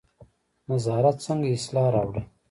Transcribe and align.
نظارت 0.71 1.17
څنګه 1.25 1.47
اصلاح 1.57 1.87
راوړي؟ 1.95 2.21